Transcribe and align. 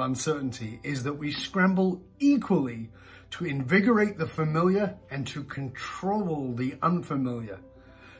uncertainty 0.00 0.80
is 0.82 1.04
that 1.04 1.14
we 1.14 1.32
scramble 1.32 2.02
equally 2.18 2.90
to 3.32 3.44
invigorate 3.44 4.18
the 4.18 4.26
familiar 4.26 4.96
and 5.10 5.26
to 5.28 5.44
control 5.44 6.54
the 6.54 6.74
unfamiliar. 6.82 7.58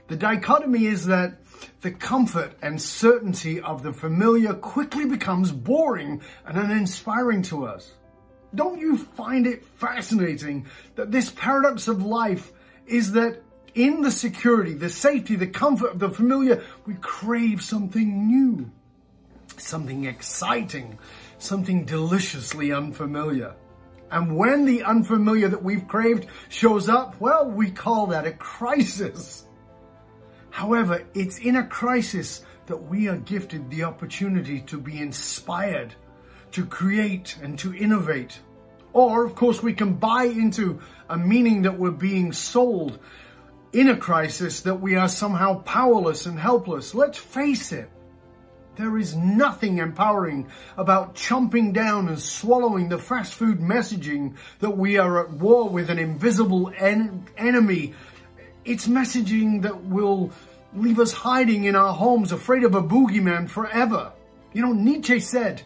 The 0.09 0.17
dichotomy 0.17 0.87
is 0.87 1.07
that 1.07 1.39
the 1.83 1.93
comfort 1.93 2.55
and 2.63 2.81
certainty 2.81 3.61
of 3.61 3.83
the 3.83 3.93
familiar 3.93 4.55
quickly 4.55 5.07
becomes 5.07 5.53
boring 5.53 6.23
and 6.45 6.59
uninspiring 6.59 7.43
to 7.43 7.67
us. 7.67 7.93
Don't 8.55 8.81
you 8.81 8.99
find 8.99 9.47
it 9.47 9.65
fascinating 9.77 10.67
that 10.97 11.13
this 11.13 11.31
paradox 11.31 11.87
of 11.87 12.03
life 12.03 12.53
is 12.87 13.13
that 13.13 13.43
in 13.75 14.03
the 14.03 14.11
security, 14.11 14.75
the 14.75 14.91
safety, 14.91 15.37
the 15.37 15.47
comfort 15.47 15.93
of 15.93 16.01
the 16.01 16.11
familiar, 16.11 16.65
we 16.87 16.95
crave 16.95 17.63
something 17.63 18.27
new, 18.27 18.71
something 19.57 20.07
exciting, 20.07 20.99
something 21.43 21.85
deliciously 21.85 22.73
unfamiliar. 22.73 23.55
And 24.11 24.37
when 24.37 24.65
the 24.65 24.83
unfamiliar 24.83 25.49
that 25.49 25.63
we've 25.63 25.87
craved 25.87 26.27
shows 26.49 26.89
up, 26.89 27.21
well, 27.21 27.49
we 27.49 27.71
call 27.71 28.09
that 28.09 28.27
a 28.27 28.33
crisis. 28.33 29.45
However, 30.51 31.05
it's 31.15 31.39
in 31.39 31.57
a 31.57 31.67
crisis 31.67 32.43
that 32.67 32.77
we 32.77 33.09
are 33.09 33.17
gifted 33.17 33.71
the 33.71 33.85
opportunity 33.85 34.61
to 34.63 34.79
be 34.79 34.99
inspired, 34.99 35.95
to 36.53 36.67
create 36.67 37.37
and 37.43 37.59
to 37.61 37.75
innovate. 37.75 38.41
Or, 38.93 39.25
of 39.25 39.37
course, 39.37 39.63
we 39.63 39.73
can 39.73 39.95
buy 39.95 40.25
into 40.25 40.81
a 41.09 41.17
meaning 41.17 41.63
that 41.63 41.79
we're 41.79 41.93
being 41.93 42.33
sold 42.33 42.99
in 43.73 43.89
a 43.89 43.97
crisis 43.97 44.63
that 44.63 44.81
we 44.81 44.97
are 44.97 45.09
somehow 45.09 45.63
powerless 45.63 46.27
and 46.27 46.39
helpless. 46.39 46.95
Let's 46.95 47.19
face 47.19 47.71
it. 47.71 47.89
There 48.77 48.97
is 48.97 49.15
nothing 49.17 49.79
empowering 49.79 50.49
about 50.77 51.15
chomping 51.15 51.73
down 51.73 52.09
and 52.09 52.19
swallowing 52.19 52.89
the 52.89 52.99
fast 52.99 53.35
food 53.35 53.59
messaging 53.59 54.37
that 54.61 54.77
we 54.77 54.97
are 54.97 55.27
at 55.27 55.33
war 55.33 55.69
with 55.69 55.91
an 55.91 55.99
invisible 55.99 56.73
en 56.77 57.27
enemy. 57.37 57.95
It's 58.65 58.87
messaging 58.87 59.63
that 59.63 59.85
will 59.85 60.31
leave 60.75 61.01
us 61.01 61.13
hiding 61.13 61.65
in 61.65 61.75
our 61.75 61.93
homes 61.93 62.33
afraid 62.33 62.65
of 62.65 62.75
a 62.75 62.83
boogeyman 62.83 63.49
forever. 63.49 64.13
You 64.53 64.63
know, 64.63 64.73
Nietzsche 64.73 65.21
said, 65.21 65.63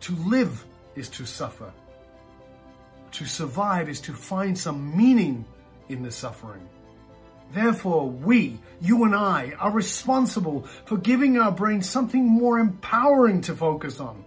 to 0.00 0.14
live 0.14 0.64
is 0.94 1.08
to 1.10 1.24
suffer. 1.24 1.72
To 3.12 3.24
survive 3.24 3.88
is 3.88 4.00
to 4.02 4.12
find 4.12 4.56
some 4.56 4.96
meaning 4.96 5.44
in 5.88 6.02
the 6.02 6.10
suffering. 6.10 6.68
Therefore, 7.52 8.08
we, 8.08 8.58
you 8.80 9.04
and 9.04 9.14
I, 9.14 9.54
are 9.58 9.70
responsible 9.70 10.66
for 10.84 10.96
giving 10.96 11.38
our 11.38 11.52
brain 11.52 11.82
something 11.82 12.26
more 12.26 12.58
empowering 12.58 13.40
to 13.42 13.56
focus 13.56 14.00
on. 14.00 14.24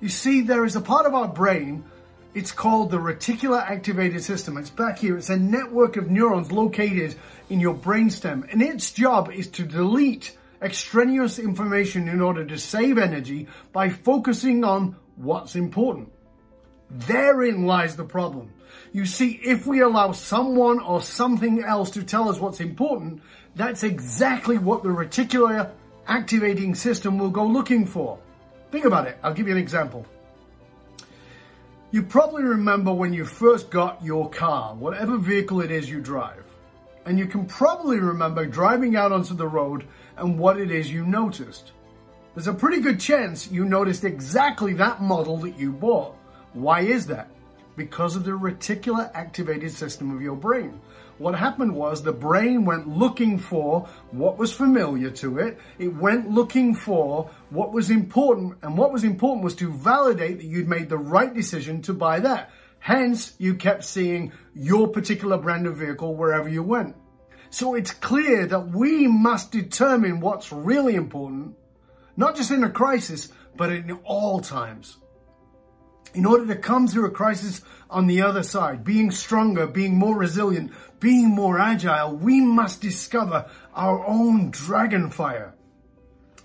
You 0.00 0.08
see, 0.08 0.42
there 0.42 0.64
is 0.64 0.76
a 0.76 0.80
part 0.80 1.06
of 1.06 1.14
our 1.14 1.28
brain, 1.28 1.84
it's 2.34 2.52
called 2.52 2.90
the 2.90 2.98
reticular 2.98 3.60
activated 3.60 4.22
system. 4.22 4.58
It's 4.58 4.70
back 4.70 4.98
here. 4.98 5.16
It's 5.16 5.30
a 5.30 5.36
network 5.36 5.96
of 5.96 6.10
neurons 6.10 6.52
located 6.52 7.16
in 7.48 7.58
your 7.58 7.74
brainstem, 7.74 8.52
and 8.52 8.62
its 8.62 8.92
job 8.92 9.30
is 9.32 9.48
to 9.48 9.64
delete 9.64 10.36
extraneous 10.60 11.38
information 11.38 12.08
in 12.08 12.20
order 12.20 12.44
to 12.44 12.58
save 12.58 12.98
energy 12.98 13.48
by 13.72 13.88
focusing 13.88 14.62
on 14.62 14.96
what's 15.16 15.56
important. 15.56 16.12
Therein 16.90 17.66
lies 17.66 17.96
the 17.96 18.04
problem. 18.04 18.52
You 18.92 19.06
see, 19.06 19.40
if 19.42 19.66
we 19.66 19.80
allow 19.80 20.12
someone 20.12 20.80
or 20.80 21.02
something 21.02 21.62
else 21.62 21.90
to 21.92 22.02
tell 22.02 22.28
us 22.28 22.38
what's 22.40 22.60
important, 22.60 23.22
that's 23.54 23.82
exactly 23.82 24.58
what 24.58 24.82
the 24.82 24.88
reticular 24.88 25.70
activating 26.06 26.74
system 26.74 27.18
will 27.18 27.30
go 27.30 27.46
looking 27.46 27.86
for. 27.86 28.18
Think 28.70 28.84
about 28.84 29.06
it. 29.06 29.18
I'll 29.22 29.34
give 29.34 29.46
you 29.46 29.54
an 29.54 29.60
example. 29.60 30.06
You 31.90 32.02
probably 32.02 32.44
remember 32.44 32.92
when 32.92 33.14
you 33.14 33.24
first 33.24 33.70
got 33.70 34.04
your 34.04 34.28
car, 34.28 34.74
whatever 34.74 35.16
vehicle 35.16 35.62
it 35.62 35.70
is 35.70 35.88
you 35.88 36.00
drive. 36.00 36.44
And 37.06 37.18
you 37.18 37.26
can 37.26 37.46
probably 37.46 37.98
remember 37.98 38.44
driving 38.44 38.94
out 38.96 39.12
onto 39.12 39.34
the 39.34 39.48
road 39.48 39.86
and 40.18 40.38
what 40.38 40.60
it 40.60 40.70
is 40.70 40.90
you 40.92 41.06
noticed. 41.06 41.72
There's 42.34 42.46
a 42.46 42.52
pretty 42.52 42.80
good 42.80 43.00
chance 43.00 43.50
you 43.50 43.64
noticed 43.64 44.04
exactly 44.04 44.74
that 44.74 45.00
model 45.00 45.38
that 45.38 45.58
you 45.58 45.72
bought. 45.72 46.14
Why 46.52 46.80
is 46.80 47.06
that? 47.06 47.30
Because 47.78 48.16
of 48.16 48.24
the 48.24 48.32
reticular 48.32 49.10
activated 49.14 49.70
system 49.70 50.14
of 50.14 50.20
your 50.20 50.36
brain. 50.36 50.82
What 51.16 51.34
happened 51.34 51.74
was 51.74 52.02
the 52.02 52.12
brain 52.12 52.64
went 52.64 52.86
looking 52.88 53.38
for 53.38 53.88
what 54.10 54.36
was 54.36 54.52
familiar 54.52 55.10
to 55.10 55.38
it. 55.38 55.58
It 55.78 55.94
went 55.94 56.30
looking 56.30 56.74
for 56.74 57.30
what 57.50 57.72
was 57.72 57.90
important. 57.90 58.58
And 58.62 58.76
what 58.76 58.92
was 58.92 59.04
important 59.04 59.44
was 59.44 59.54
to 59.56 59.72
validate 59.72 60.38
that 60.38 60.44
you'd 60.44 60.68
made 60.68 60.88
the 60.88 60.98
right 60.98 61.32
decision 61.32 61.80
to 61.82 61.94
buy 61.94 62.20
that. 62.20 62.50
Hence, 62.78 63.34
you 63.38 63.54
kept 63.54 63.84
seeing 63.84 64.32
your 64.54 64.88
particular 64.88 65.38
brand 65.38 65.66
of 65.66 65.76
vehicle 65.76 66.14
wherever 66.14 66.48
you 66.48 66.62
went. 66.62 66.94
So 67.50 67.74
it's 67.74 67.92
clear 67.92 68.46
that 68.46 68.68
we 68.68 69.06
must 69.08 69.50
determine 69.50 70.20
what's 70.20 70.52
really 70.52 70.94
important, 70.94 71.56
not 72.16 72.36
just 72.36 72.50
in 72.50 72.62
a 72.62 72.70
crisis, 72.70 73.32
but 73.56 73.72
in 73.72 73.98
all 74.04 74.40
times 74.40 74.98
in 76.14 76.26
order 76.26 76.46
to 76.46 76.56
come 76.56 76.88
through 76.88 77.06
a 77.06 77.10
crisis 77.10 77.60
on 77.90 78.06
the 78.06 78.22
other 78.22 78.42
side, 78.42 78.84
being 78.84 79.10
stronger, 79.10 79.66
being 79.66 79.96
more 79.96 80.16
resilient, 80.16 80.72
being 81.00 81.28
more 81.28 81.58
agile, 81.58 82.14
we 82.16 82.40
must 82.40 82.80
discover 82.80 83.50
our 83.74 84.04
own 84.06 84.50
dragon 84.50 85.10
fire. 85.10 85.54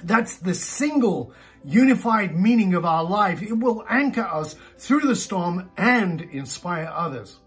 That's 0.03 0.37
the 0.37 0.53
single 0.53 1.33
unified 1.63 2.37
meaning 2.37 2.73
of 2.75 2.85
our 2.85 3.03
life. 3.03 3.41
It 3.41 3.57
will 3.57 3.85
anchor 3.89 4.21
us 4.21 4.55
through 4.77 5.01
the 5.01 5.15
storm 5.15 5.69
and 5.77 6.21
inspire 6.21 6.91
others. 6.93 7.39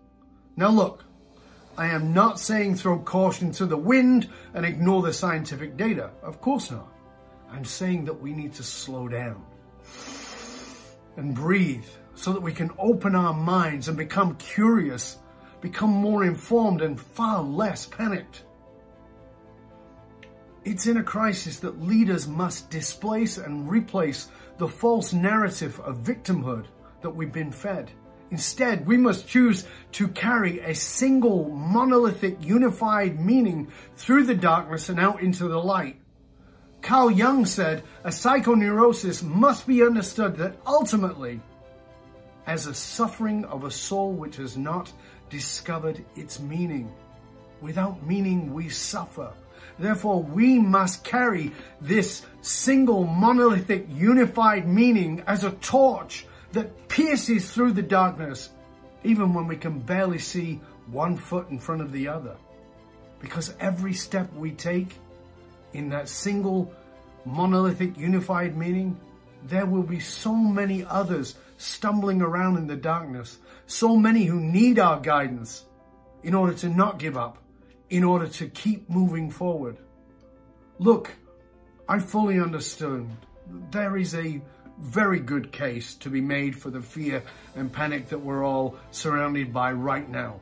Now 0.57 0.71
look, 0.71 1.05
I 1.77 1.89
am 1.89 2.15
not 2.15 2.41
saying 2.41 2.77
throw 2.77 2.99
caution 2.99 3.53
to 3.53 3.67
the 3.67 3.77
wind 3.77 4.31
and 4.55 4.65
ignore 4.65 5.03
the 5.03 5.13
scientific 5.13 5.77
data. 5.77 6.11
Of 6.23 6.41
course 6.41 6.71
not. 6.71 6.89
I'm 7.51 7.67
saying 7.67 8.07
that 8.07 8.21
we 8.21 8.33
need 8.33 8.55
to 8.55 8.63
slow 8.63 9.09
down 9.09 9.45
and 11.17 11.35
breathe 11.35 11.85
so 12.17 12.33
that 12.33 12.43
we 12.43 12.53
can 12.53 12.73
open 12.79 13.15
our 13.15 13.35
minds 13.35 13.89
and 13.89 13.97
become 13.97 14.35
curious, 14.37 15.19
become 15.61 15.91
more 15.91 16.25
informed 16.25 16.83
and 16.83 17.01
far 17.01 17.43
less 17.43 17.87
panicked. 17.87 18.43
It's 20.65 20.89
in 20.89 20.97
a 20.97 21.03
crisis 21.03 21.61
that 21.61 21.81
leaders 21.81 22.27
must 22.27 22.71
displace 22.71 23.39
and 23.39 23.71
replace 23.71 24.29
the 24.59 24.67
false 24.67 25.13
narrative 25.13 25.79
of 25.81 25.99
victimhood 25.99 26.67
that 27.03 27.11
we've 27.11 27.33
been 27.33 27.53
fed. 27.53 27.93
Instead, 28.31 28.87
we 28.87 28.97
must 28.97 29.29
choose 29.29 29.65
to 29.93 30.09
carry 30.09 30.59
a 30.61 30.75
single, 30.75 31.51
monolithic, 31.51 32.39
unified 32.43 33.21
meaning 33.21 33.71
through 33.95 34.25
the 34.25 34.35
darkness 34.35 34.89
and 34.89 34.99
out 34.99 35.23
into 35.23 35.47
the 35.47 35.63
light. 35.63 36.01
Carl 36.83 37.11
Jung 37.11 37.47
said, 37.47 37.85
a 38.03 38.09
psychoneurosis 38.09 39.23
must 39.23 39.67
be 39.67 39.85
understood 39.85 40.37
that 40.37 40.57
ultimately 40.67 41.41
as 42.47 42.67
a 42.67 42.75
suffering 42.75 43.45
of 43.47 43.65
a 43.65 43.71
soul 43.71 44.13
which 44.13 44.37
has 44.37 44.57
not 44.57 44.93
discovered 45.31 46.05
its 46.15 46.41
meaning. 46.41 46.93
Without 47.61 48.07
meaning, 48.07 48.53
we 48.55 48.69
suffer. 48.69 49.33
Therefore, 49.79 50.23
we 50.23 50.59
must 50.59 51.05
carry 51.05 51.53
this 51.81 52.23
single 52.41 53.05
monolithic 53.05 53.87
unified 53.91 54.67
meaning 54.67 55.23
as 55.27 55.45
a 55.45 55.51
torch 55.51 56.27
that 56.53 56.89
pierces 56.89 57.51
through 57.51 57.73
the 57.73 57.83
darkness, 57.83 58.51
even 59.05 59.35
when 59.35 59.47
we 59.47 59.57
can 59.57 59.81
barely 59.81 60.19
see 60.19 60.61
one 60.91 61.17
foot 61.17 61.51
in 61.51 61.59
front 61.59 61.83
of 61.83 61.93
the 61.93 62.09
other. 62.09 62.37
Because 63.21 63.55
every 63.59 63.93
step 63.93 64.33
we 64.35 64.53
take 64.53 64.95
in 65.73 65.89
that 65.91 66.09
single 66.09 66.73
monolithic 67.25 67.99
unified 67.99 68.57
meaning, 68.57 68.99
there 69.45 69.67
will 69.67 69.83
be 69.83 70.01
so 70.01 70.35
many 70.35 70.85
others 70.85 71.37
stumbling 71.59 72.23
around 72.23 72.57
in 72.57 72.67
the 72.67 72.77
darkness. 72.77 73.39
So 73.67 73.97
many 73.97 74.25
who 74.25 74.41
need 74.41 74.79
our 74.79 75.01
guidance 75.01 75.65
in 76.23 76.35
order 76.35 76.55
to 76.55 76.69
not 76.69 76.99
give 76.99 77.17
up, 77.17 77.39
in 77.91 78.05
order 78.05 78.27
to 78.27 78.49
keep 78.49 78.89
moving 78.91 79.31
forward. 79.31 79.77
Look, 80.79 81.11
I 81.89 81.99
fully 81.99 82.41
understand 82.41 83.17
there 83.71 83.97
is 83.97 84.15
a 84.15 84.41
very 84.79 85.21
good 85.21 85.53
case 85.53 85.95
to 85.95 86.11
be 86.11 86.21
made 86.21 86.57
for 86.57 86.71
the 86.71 86.83
fear 86.83 87.23
and 87.55 87.73
panic 87.73 88.09
that 88.09 88.19
we're 88.19 88.45
all 88.45 88.77
surrounded 88.91 89.53
by 89.53 89.73
right 89.73 90.09
now. 90.09 90.41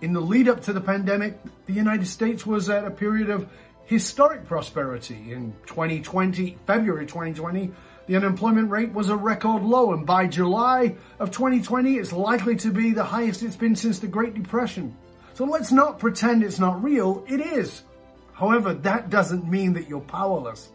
In 0.00 0.12
the 0.12 0.20
lead 0.20 0.48
up 0.48 0.62
to 0.62 0.72
the 0.72 0.80
pandemic, 0.80 1.38
the 1.66 1.72
United 1.72 2.06
States 2.06 2.46
was 2.46 2.68
at 2.70 2.84
a 2.84 2.90
period 2.90 3.30
of 3.30 3.48
historic 3.88 4.44
prosperity. 4.44 5.32
In 5.32 5.54
2020, 5.66 6.58
February 6.66 7.06
2020, 7.06 7.72
the 8.06 8.16
unemployment 8.16 8.70
rate 8.70 8.92
was 8.92 9.08
a 9.08 9.16
record 9.16 9.62
low, 9.62 9.94
and 9.94 10.06
by 10.06 10.26
July 10.26 10.94
of 11.18 11.30
2020, 11.30 11.94
it's 11.94 12.12
likely 12.12 12.54
to 12.56 12.70
be 12.70 12.92
the 12.92 13.02
highest 13.02 13.42
it's 13.42 13.56
been 13.56 13.74
since 13.74 13.98
the 13.98 14.06
Great 14.06 14.34
Depression. 14.34 14.94
So 15.32 15.46
let's 15.46 15.72
not 15.72 15.98
pretend 15.98 16.44
it's 16.44 16.58
not 16.58 16.82
real, 16.82 17.24
it 17.26 17.40
is. 17.40 17.82
However, 18.34 18.74
that 18.74 19.08
doesn't 19.08 19.48
mean 19.48 19.72
that 19.72 19.88
you're 19.88 20.00
powerless. 20.00 20.70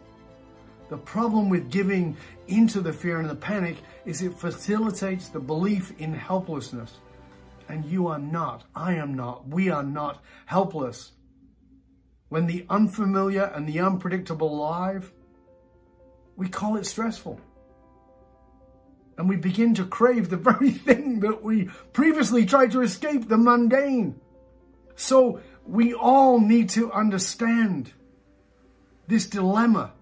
The 0.90 0.98
problem 0.98 1.48
with 1.48 1.70
giving 1.70 2.16
into 2.48 2.80
the 2.80 2.92
fear 2.92 3.20
and 3.20 3.30
the 3.30 3.36
panic 3.36 3.76
is 4.04 4.22
it 4.22 4.36
facilitates 4.36 5.28
the 5.28 5.38
belief 5.38 5.92
in 6.00 6.12
helplessness. 6.12 6.98
And 7.68 7.84
you 7.84 8.08
are 8.08 8.18
not, 8.18 8.64
I 8.74 8.94
am 8.94 9.14
not, 9.14 9.46
we 9.48 9.70
are 9.70 9.84
not 9.84 10.22
helpless. 10.46 11.12
When 12.34 12.48
the 12.48 12.66
unfamiliar 12.68 13.44
and 13.44 13.64
the 13.64 13.78
unpredictable 13.78 14.56
live, 14.56 15.12
we 16.34 16.48
call 16.48 16.74
it 16.76 16.84
stressful. 16.84 17.38
And 19.16 19.28
we 19.28 19.36
begin 19.36 19.74
to 19.74 19.84
crave 19.84 20.30
the 20.30 20.36
very 20.50 20.72
thing 20.72 21.20
that 21.20 21.44
we 21.44 21.66
previously 21.92 22.44
tried 22.44 22.72
to 22.72 22.80
escape, 22.80 23.28
the 23.28 23.38
mundane. 23.38 24.20
So 24.96 25.42
we 25.64 25.94
all 25.94 26.40
need 26.40 26.70
to 26.70 26.90
understand 26.90 27.92
this 29.06 29.26
dilemma 29.26 29.92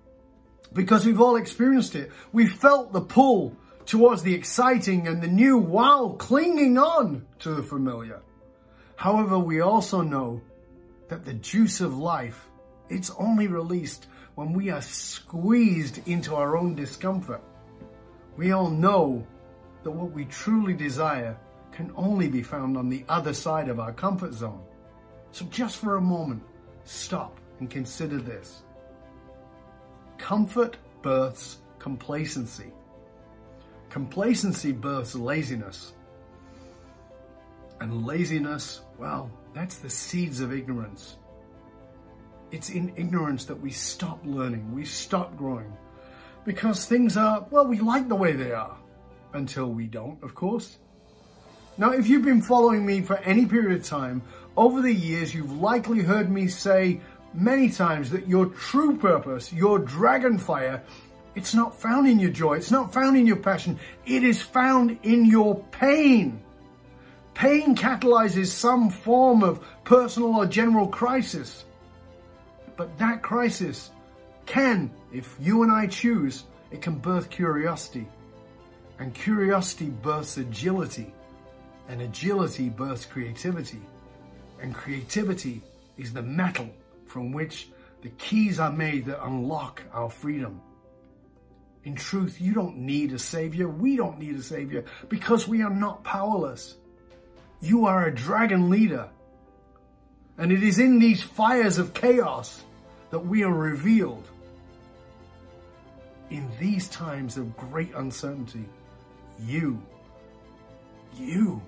because 0.73 1.05
we've 1.05 1.21
all 1.21 1.37
experienced 1.37 1.95
it. 1.95 2.11
We 2.33 2.47
felt 2.47 2.95
the 2.95 3.03
pull 3.03 3.55
towards 3.85 4.23
the 4.23 4.33
exciting 4.33 5.07
and 5.07 5.21
the 5.21 5.29
new 5.29 5.59
while 5.59 6.15
clinging 6.15 6.79
on 6.79 7.27
to 7.41 7.53
the 7.53 7.63
familiar. 7.63 8.23
However, 8.97 9.39
we 9.39 9.61
also 9.61 10.01
know 10.01 10.41
that 11.13 11.27
the 11.27 11.35
juice 11.35 11.83
of 11.83 11.99
life, 11.99 12.49
it's 12.89 13.11
only 13.19 13.47
released 13.47 14.07
when 14.35 14.55
we 14.55 14.71
are 14.71 14.81
squeezed 14.81 16.09
into 16.09 16.35
our 16.35 16.57
own 16.57 16.75
discomfort. 16.75 17.43
We 18.39 18.53
all 18.53 18.71
know 18.71 19.27
that 19.83 19.91
what 19.91 20.13
we 20.13 20.25
truly 20.25 20.73
desire 20.73 21.37
can 21.71 21.93
only 21.97 22.29
be 22.29 22.43
found 22.43 22.79
on 22.79 22.89
the 22.89 23.05
other 23.11 23.35
side 23.35 23.69
of 23.69 23.79
our 23.79 23.93
comfort 23.93 24.33
zone. 24.33 24.63
So 25.33 25.45
just 25.51 25.77
for 25.77 25.97
a 25.97 26.01
moment, 26.01 26.43
stop 26.85 27.39
and 27.61 27.69
consider 27.69 28.17
this. 28.17 28.63
Comfort 30.17 30.79
births 31.03 31.59
complacency. 31.79 32.73
Complacency 33.91 34.73
births 34.73 35.15
laziness. 35.15 35.93
And 37.81 38.07
laziness, 38.07 38.81
well, 39.03 39.29
that's 39.53 39.79
the 39.79 39.91
seeds 39.91 40.41
of 40.41 40.53
ignorance. 40.53 41.17
It's 42.53 42.71
in 42.71 42.93
ignorance 42.95 43.47
that 43.47 43.61
we 43.61 43.73
stop 43.73 44.21
learning, 44.25 44.73
we 44.73 44.85
stop 44.85 45.37
growing. 45.37 45.77
Because 46.45 46.87
things 46.87 47.17
are, 47.17 47.45
well, 47.51 47.67
we 47.67 47.81
like 47.81 48.09
the 48.09 48.15
way 48.15 48.33
they 48.35 48.53
are. 48.53 48.77
Until 49.33 49.67
we 49.67 49.87
don't, 49.87 50.23
of 50.23 50.37
course. 50.37 50.79
Now, 51.79 51.91
if 51.91 52.07
you've 52.07 52.25
been 52.25 52.43
following 52.43 52.87
me 52.87 53.01
for 53.01 53.17
any 53.19 53.45
period 53.47 53.81
of 53.81 53.85
time, 53.85 54.23
over 54.57 54.81
the 54.81 54.93
years, 54.93 55.35
you've 55.35 55.61
likely 55.61 56.01
heard 56.01 56.31
me 56.31 56.47
say 56.47 57.01
many 57.35 57.71
times 57.71 58.11
that 58.11 58.29
your 58.29 58.47
true 58.47 58.99
purpose, 58.99 59.53
your 59.53 59.81
dragon 59.81 60.39
fire, 60.39 60.85
it's 61.35 61.55
not 61.55 61.75
found 61.81 62.07
in 62.07 62.21
your 62.21 62.31
joy. 62.31 62.55
It's 62.55 62.71
not 62.71 62.93
found 62.93 63.17
in 63.17 63.27
your 63.27 63.37
passion. 63.37 63.81
It 64.07 64.23
is 64.23 64.41
found 64.43 64.99
in 65.03 65.25
your 65.25 65.65
pain. 65.73 66.42
Pain 67.35 67.75
catalyzes 67.75 68.47
some 68.49 68.91
form 68.91 69.43
of 69.43 69.65
personal 69.85 70.37
or 70.37 70.47
general 70.47 70.87
crisis. 70.87 71.65
But 72.77 72.99
that 72.99 73.23
crisis 73.23 73.91
can, 74.47 74.91
if 75.13 75.37
you 75.41 75.63
and 75.63 75.73
I 75.73 75.87
choose, 75.87 76.45
it 76.71 76.83
can 76.83 76.97
birth 76.97 77.31
curiosity. 77.31 78.07
And 78.99 79.15
curiosity 79.15 79.87
births 79.87 80.37
agility. 80.37 81.13
And 81.89 82.03
agility 82.03 82.69
births 82.69 83.07
creativity. 83.07 83.81
And 84.61 84.75
creativity 84.75 85.63
is 85.97 86.13
the 86.13 86.23
metal 86.23 86.69
from 87.07 87.33
which 87.33 87.69
the 88.03 88.11
keys 88.11 88.59
are 88.61 88.73
made 88.73 89.07
that 89.07 89.25
unlock 89.25 89.83
our 89.93 90.11
freedom. 90.11 90.61
In 91.85 91.97
truth, 91.97 92.41
you 92.41 92.55
don't 92.55 92.79
need 92.79 93.13
a 93.13 93.19
savior. 93.19 93.69
We 93.69 93.97
don't 93.97 94.19
need 94.19 94.37
a 94.37 94.43
savior 94.43 94.85
because 95.09 95.49
we 95.49 95.63
are 95.63 95.71
not 95.71 96.05
powerless. 96.05 96.77
You 97.63 97.87
are 97.87 98.07
a 98.07 98.15
dragon 98.15 98.69
leader. 98.69 99.09
And 100.37 100.53
it 100.53 100.63
is 100.63 100.79
in 100.79 100.99
these 100.99 101.23
fires 101.23 101.79
of 101.79 101.95
chaos 101.95 102.63
that 103.11 103.21
we 103.21 103.43
are 103.45 103.55
revealed. 103.55 104.29
In 106.29 106.51
these 106.59 106.89
times 106.89 107.39
of 107.39 107.57
great 107.57 107.95
uncertainty, 107.95 108.65
you, 109.41 109.81
you 111.17 111.63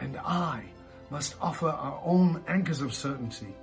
and 0.00 0.18
I 0.18 0.64
must 1.08 1.36
offer 1.40 1.68
our 1.68 2.00
own 2.04 2.42
anchors 2.46 2.82
of 2.82 2.92
certainty 2.92 3.54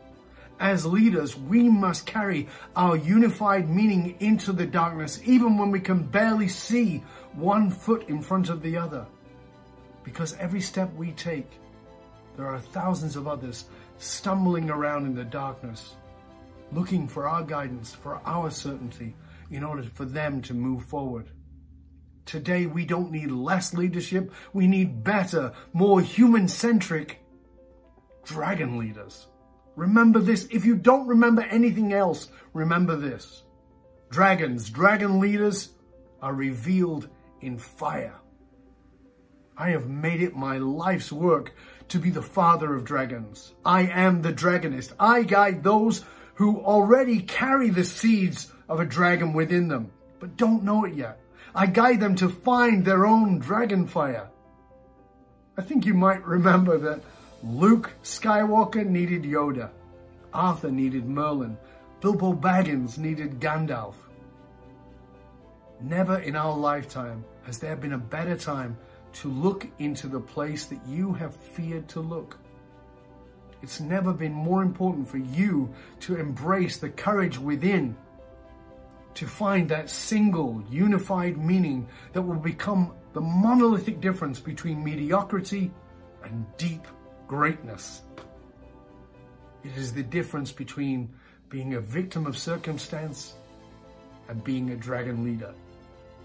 as 0.60 0.86
leaders, 0.86 1.38
we 1.38 1.70
must 1.70 2.06
carry 2.06 2.48
our 2.76 2.98
unified 2.98 3.70
meaning 3.70 4.16
into 4.20 4.52
the 4.52 4.66
darkness, 4.66 5.22
even 5.24 5.58
when 5.58 5.72
we 5.72 5.80
can 5.80 6.04
barely 6.04 6.48
see 6.48 7.04
one 7.34 7.72
foot 7.72 8.10
in 8.10 8.22
front 8.22 8.50
of 8.50 8.62
the 8.62 8.78
other. 8.78 9.06
Because 10.10 10.34
every 10.40 10.60
step 10.60 10.92
we 10.96 11.12
take, 11.12 11.52
there 12.36 12.48
are 12.48 12.60
thousands 12.60 13.16
of 13.16 13.28
others 13.28 13.66
stumbling 14.00 14.72
around 14.72 15.06
in 15.06 15.14
the 15.14 15.24
darkness, 15.24 15.96
looking 16.72 17.08
for 17.08 17.28
our 17.28 17.44
guidance, 17.44 17.94
for 17.94 18.20
our 18.26 18.50
certainty, 18.50 19.16
in 19.52 19.64
order 19.64 19.84
for 19.84 20.06
them 20.06 20.42
to 20.42 20.56
move 20.56 20.84
forward. 20.86 21.30
Today, 22.26 22.66
we 22.66 22.86
don't 22.86 23.12
need 23.12 23.30
less 23.30 23.76
leadership. 23.76 24.34
We 24.52 24.66
need 24.66 25.04
better, 25.04 25.54
more 25.74 26.02
human-centric 26.02 27.22
dragon 28.24 28.80
leaders. 28.80 29.28
Remember 29.76 30.20
this. 30.20 30.48
If 30.50 30.66
you 30.66 30.76
don't 30.76 31.08
remember 31.08 31.44
anything 31.44 31.94
else, 31.94 32.30
remember 32.54 32.96
this. 32.96 33.44
Dragons, 34.10 34.72
dragon 34.72 35.20
leaders 35.20 35.70
are 36.20 36.34
revealed 36.34 37.10
in 37.42 37.60
fire. 37.60 38.16
I 39.60 39.72
have 39.72 39.90
made 39.90 40.22
it 40.22 40.38
my 40.38 40.58
life's 40.58 41.12
work 41.12 41.54
to 41.90 42.00
be 42.00 42.12
the 42.12 42.22
father 42.22 42.74
of 42.74 42.86
dragons. 42.86 43.54
I 43.66 43.82
am 43.88 44.22
the 44.22 44.32
dragonist. 44.32 44.94
I 44.98 45.24
guide 45.24 45.64
those 45.64 46.06
who 46.36 46.62
already 46.62 47.20
carry 47.20 47.70
the 47.70 47.84
seeds 47.84 48.54
of 48.70 48.80
a 48.80 48.86
dragon 48.86 49.34
within 49.34 49.68
them, 49.68 49.92
but 50.22 50.38
don't 50.38 50.64
know 50.64 50.86
it 50.86 50.94
yet. 50.94 51.20
I 51.54 51.66
guide 51.66 52.00
them 52.00 52.16
to 52.16 52.30
find 52.30 52.86
their 52.86 53.06
own 53.06 53.40
dragon 53.40 53.86
fire. 53.86 54.30
I 55.58 55.62
think 55.62 55.86
you 55.86 55.94
might 55.94 56.26
remember 56.26 56.78
that 56.78 57.02
Luke 57.44 57.92
Skywalker 58.02 58.86
needed 58.86 59.24
Yoda. 59.24 59.72
Arthur 60.34 60.72
needed 60.72 61.06
Merlin. 61.06 61.58
Bilbo 62.00 62.32
Baggins 62.32 62.98
needed 62.98 63.42
Gandalf. 63.42 63.96
Never 65.82 66.20
in 66.20 66.38
our 66.38 66.56
lifetime 66.56 67.26
has 67.44 67.60
there 67.60 67.76
been 67.76 67.94
a 67.94 67.98
better 67.98 68.38
time 68.38 68.78
to 69.14 69.30
look 69.30 69.68
into 69.80 70.08
the 70.08 70.20
place 70.20 70.66
that 70.66 70.80
you 70.88 71.14
have 71.14 71.36
feared 71.36 71.88
to 71.90 72.00
look. 72.00 72.38
It's 73.62 73.80
never 73.80 74.14
been 74.14 74.34
more 74.34 74.62
important 74.62 75.08
for 75.08 75.18
you 75.18 75.74
to 76.02 76.16
embrace 76.16 76.78
the 76.78 76.90
courage 76.90 77.38
within, 77.38 77.98
to 79.16 79.28
find 79.28 79.68
that 79.70 79.90
single, 79.90 80.64
unified 80.70 81.38
meaning 81.38 81.88
that 82.14 82.22
will 82.22 82.36
become 82.36 82.94
the 83.14 83.22
monolithic 83.22 84.00
difference 84.00 84.40
between 84.40 84.84
mediocrity 84.84 85.72
and 86.24 86.46
deep 86.58 86.88
greatness. 87.28 88.04
It 89.64 89.76
is 89.76 89.94
the 89.94 90.04
difference 90.04 90.52
between 90.52 91.14
being 91.50 91.74
a 91.74 91.82
victim 91.82 92.26
of 92.26 92.38
circumstance 92.38 93.34
and 94.30 94.44
being 94.44 94.70
a 94.70 94.76
dragon 94.78 95.26
leader. 95.26 95.54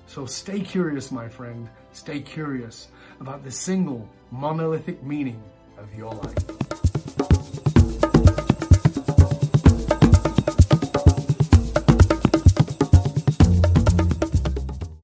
So 0.06 0.26
stay 0.26 0.61
curious, 0.61 1.11
my 1.11 1.28
friend. 1.28 1.68
Stay 1.92 2.20
curious 2.20 2.88
about 3.20 3.42
the 3.42 3.50
single 3.50 4.08
monolithic 4.30 5.02
meaning 5.02 5.42
of 5.78 5.94
your 5.94 6.12
life. 6.12 6.63